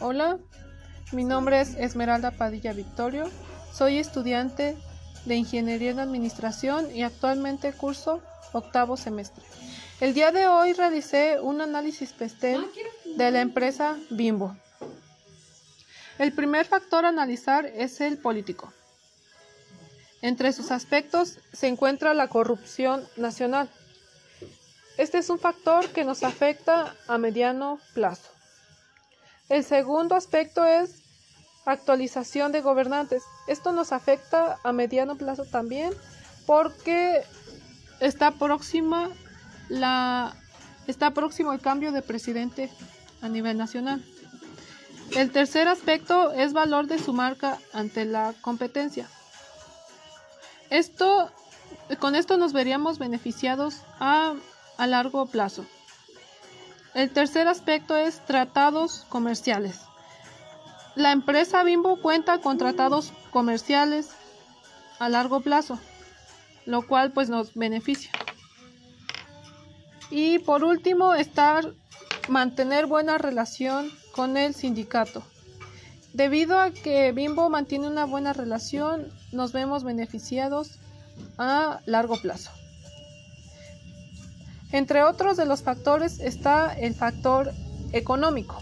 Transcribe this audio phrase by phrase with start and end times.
[0.00, 0.38] Hola,
[1.10, 3.28] mi nombre es Esmeralda Padilla Victorio,
[3.72, 4.76] soy estudiante
[5.24, 8.22] de Ingeniería en Administración y actualmente curso
[8.52, 9.42] octavo semestre.
[10.00, 12.64] El día de hoy realicé un análisis pestel
[13.16, 14.56] de la empresa Bimbo.
[16.20, 18.72] El primer factor a analizar es el político.
[20.22, 23.68] Entre sus aspectos se encuentra la corrupción nacional.
[24.96, 28.37] Este es un factor que nos afecta a mediano plazo.
[29.48, 31.02] El segundo aspecto es
[31.64, 33.22] actualización de gobernantes.
[33.46, 35.92] Esto nos afecta a mediano plazo también
[36.46, 37.22] porque
[38.00, 39.10] está próxima
[39.68, 40.34] la
[40.86, 42.70] está próximo el cambio de presidente
[43.20, 44.02] a nivel nacional.
[45.14, 49.08] El tercer aspecto es valor de su marca ante la competencia.
[50.70, 51.30] Esto,
[51.98, 54.34] con esto nos veríamos beneficiados a,
[54.76, 55.64] a largo plazo.
[56.94, 59.80] El tercer aspecto es tratados comerciales.
[60.94, 64.10] La empresa Bimbo cuenta con tratados comerciales
[64.98, 65.78] a largo plazo,
[66.66, 68.10] lo cual pues nos beneficia.
[70.10, 71.74] Y por último, estar
[72.28, 75.22] mantener buena relación con el sindicato.
[76.14, 80.80] Debido a que Bimbo mantiene una buena relación, nos vemos beneficiados
[81.36, 82.50] a largo plazo.
[84.72, 87.52] Entre otros de los factores está el factor
[87.92, 88.58] económico.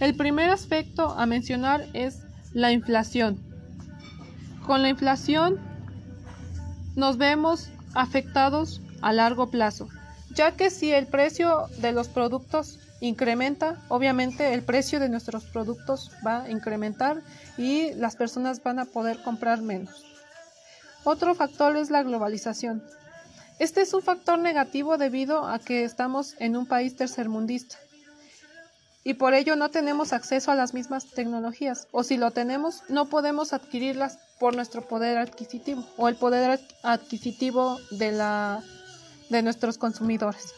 [0.00, 2.20] El primer aspecto a mencionar es
[2.52, 3.38] la inflación.
[4.66, 5.60] Con la inflación
[6.96, 9.88] nos vemos afectados a largo plazo,
[10.34, 16.10] ya que si el precio de los productos incrementa, obviamente el precio de nuestros productos
[16.26, 17.22] va a incrementar
[17.58, 20.04] y las personas van a poder comprar menos.
[21.04, 22.82] Otro factor es la globalización.
[23.58, 27.76] Este es un factor negativo debido a que estamos en un país tercermundista
[29.04, 33.04] y por ello no tenemos acceso a las mismas tecnologías o si lo tenemos no
[33.04, 38.62] podemos adquirirlas por nuestro poder adquisitivo o el poder adquisitivo de la
[39.30, 40.54] de nuestros consumidores.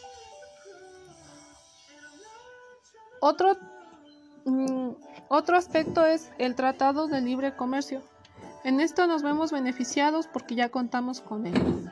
[3.21, 3.57] Otro,
[4.45, 4.91] mm,
[5.29, 8.03] otro aspecto es el Tratado de Libre Comercio.
[8.65, 11.91] En esto nos vemos beneficiados porque ya contamos con él.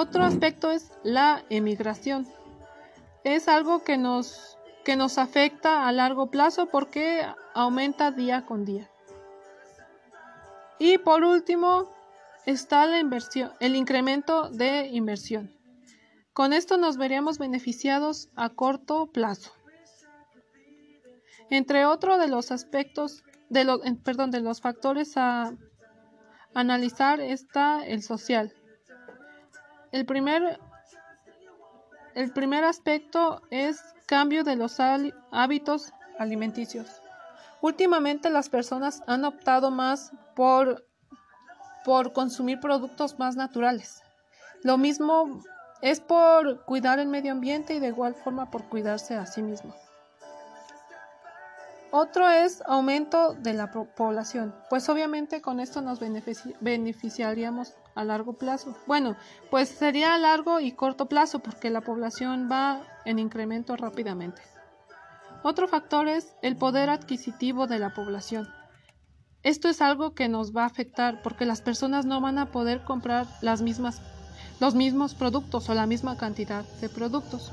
[0.00, 2.24] Otro aspecto es la emigración.
[3.24, 8.88] Es algo que nos que nos afecta a largo plazo porque aumenta día con día.
[10.78, 11.90] Y por último
[12.46, 15.52] está la inversión, el incremento de inversión.
[16.32, 19.50] Con esto nos veríamos beneficiados a corto plazo.
[21.50, 25.56] Entre otros de los aspectos, de los, perdón, de los factores a
[26.54, 28.54] analizar está el social.
[29.90, 30.60] El primer,
[32.14, 34.78] el primer aspecto es Cambio de los
[35.30, 37.02] hábitos alimenticios.
[37.60, 40.86] Últimamente las personas han optado más por,
[41.84, 44.02] por consumir productos más naturales.
[44.62, 45.42] Lo mismo
[45.82, 49.74] es por cuidar el medio ambiente y de igual forma por cuidarse a sí mismo.
[51.90, 58.76] Otro es aumento de la población, pues obviamente con esto nos beneficiaríamos a largo plazo.
[58.86, 59.16] Bueno,
[59.50, 64.40] pues sería a largo y corto plazo porque la población va en incremento rápidamente.
[65.42, 68.48] Otro factor es el poder adquisitivo de la población.
[69.42, 72.84] Esto es algo que nos va a afectar porque las personas no van a poder
[72.84, 74.00] comprar las mismas,
[74.60, 77.52] los mismos productos o la misma cantidad de productos.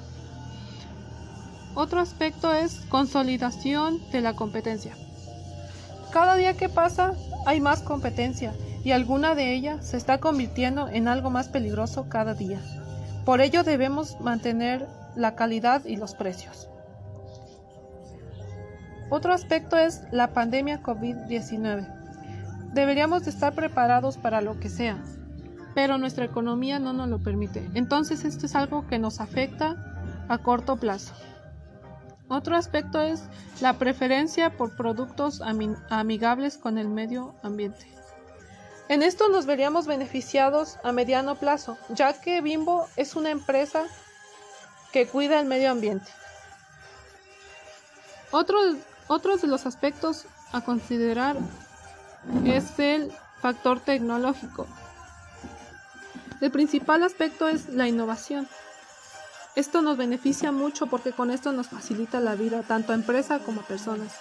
[1.73, 4.95] Otro aspecto es consolidación de la competencia.
[6.11, 7.13] Cada día que pasa
[7.47, 8.53] hay más competencia
[8.85, 12.61] y alguna de ellas se está convirtiendo en algo más peligroso cada día.
[13.25, 16.69] Por ello debemos mantener la calidad y los precios.
[19.09, 21.87] Otro aspecto es la pandemia COVID-19.
[22.73, 25.03] Deberíamos de estar preparados para lo que sea,
[25.73, 27.67] pero nuestra economía no nos lo permite.
[27.73, 29.95] Entonces esto es algo que nos afecta
[30.27, 31.15] a corto plazo.
[32.27, 33.23] Otro aspecto es
[33.61, 37.95] la preferencia por productos amigables con el medio ambiente.
[38.87, 43.85] En esto nos veríamos beneficiados a mediano plazo, ya que Bimbo es una empresa
[44.91, 46.11] que cuida el medio ambiente.
[48.29, 48.57] Otro,
[49.07, 51.35] otros de los aspectos a considerar
[52.45, 53.11] es el
[53.41, 54.67] factor tecnológico.
[56.41, 58.47] El principal aspecto es la innovación.
[59.55, 63.61] Esto nos beneficia mucho porque con esto nos facilita la vida tanto a empresa como
[63.61, 64.11] a personas.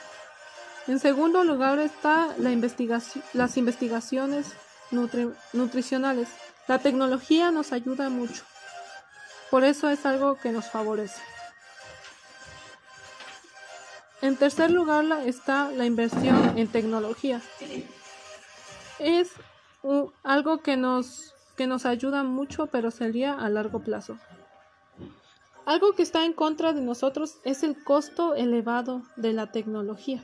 [0.87, 4.53] En segundo lugar está las investigaciones
[4.91, 6.29] nutricionales.
[6.69, 8.43] La tecnología nos ayuda mucho.
[9.51, 11.23] Por eso es algo que nos favorece.
[14.21, 17.41] En tercer lugar está la inversión en tecnología.
[18.99, 19.31] Es
[20.23, 24.19] algo que nos, que nos ayuda mucho, pero sería a largo plazo.
[25.67, 30.23] Algo que está en contra de nosotros es el costo elevado de la tecnología.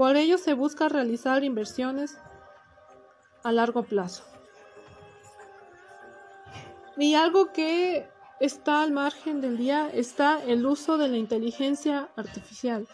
[0.00, 2.16] Por ello se busca realizar inversiones
[3.44, 4.24] a largo plazo.
[6.96, 8.08] Y algo que
[8.40, 12.88] está al margen del día está el uso de la inteligencia artificial.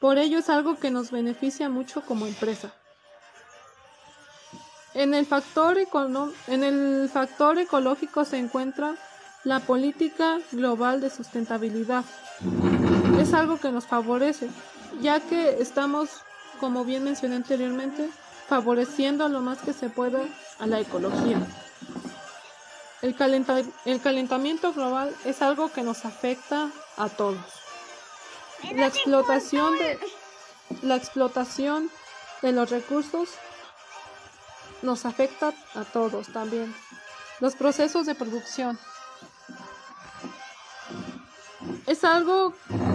[0.00, 2.74] Por ello es algo que nos beneficia mucho como empresa.
[4.94, 5.78] En el factor,
[6.48, 8.96] en el factor ecológico se encuentra
[9.44, 12.04] la política global de sustentabilidad.
[13.20, 14.50] Es algo que nos favorece,
[15.00, 16.24] ya que estamos,
[16.60, 18.08] como bien mencioné anteriormente,
[18.48, 20.20] favoreciendo lo más que se pueda
[20.58, 21.40] a la ecología.
[23.02, 27.40] El, calentamiento global es algo que nos afecta a todos.
[28.72, 28.88] La
[30.96, 31.90] explotación
[32.42, 33.30] de, los recursos
[34.82, 36.74] nos afecta a todos también.
[37.40, 38.78] Los procesos de producción
[41.86, 42.52] es algo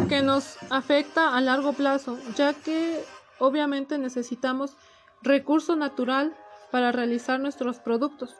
[0.07, 3.03] que nos afecta a largo plazo, ya que
[3.39, 4.77] obviamente necesitamos
[5.21, 6.35] recurso natural
[6.71, 8.35] para realizar nuestros productos.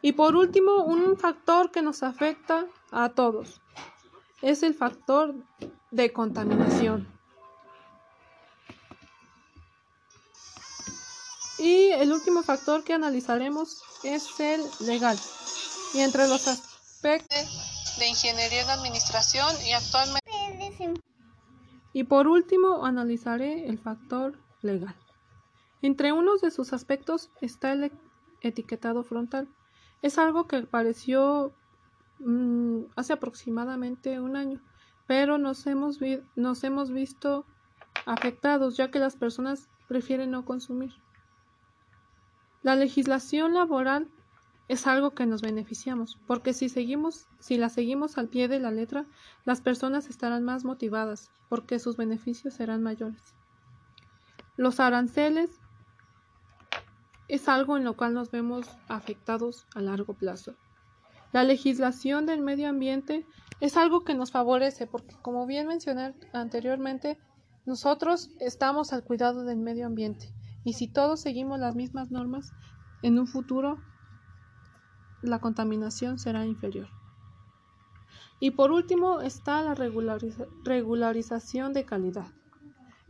[0.00, 3.60] Y por último, un factor que nos afecta a todos
[4.42, 5.34] es el factor
[5.90, 7.08] de contaminación.
[11.58, 15.18] Y el último factor que analizaremos es el legal.
[15.92, 21.07] Y entre los aspectos de ingeniería en administración y actualmente...
[21.92, 24.94] Y por último analizaré el factor legal.
[25.80, 27.92] Entre unos de sus aspectos está el
[28.40, 29.48] etiquetado frontal.
[30.02, 31.52] Es algo que apareció
[32.18, 34.60] mm, hace aproximadamente un año,
[35.06, 35.98] pero nos hemos,
[36.36, 37.46] nos hemos visto
[38.06, 40.92] afectados ya que las personas prefieren no consumir.
[42.62, 44.08] La legislación laboral
[44.68, 48.70] es algo que nos beneficiamos, porque si seguimos, si la seguimos al pie de la
[48.70, 49.06] letra,
[49.44, 53.34] las personas estarán más motivadas, porque sus beneficios serán mayores.
[54.56, 55.50] Los aranceles
[57.28, 60.54] es algo en lo cual nos vemos afectados a largo plazo.
[61.32, 63.26] La legislación del medio ambiente
[63.60, 67.18] es algo que nos favorece porque, como bien mencioné anteriormente,
[67.66, 70.32] nosotros estamos al cuidado del medio ambiente
[70.64, 72.52] y si todos seguimos las mismas normas,
[73.02, 73.78] en un futuro
[75.22, 76.88] la contaminación será inferior.
[78.40, 82.26] Y por último está la regularización de calidad.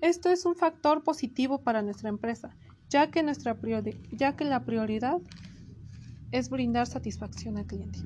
[0.00, 2.56] Esto es un factor positivo para nuestra empresa,
[2.88, 3.56] ya que, nuestra
[4.12, 5.18] ya que la prioridad
[6.30, 7.98] es brindar satisfacción al cliente.